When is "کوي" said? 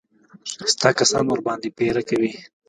2.09-2.31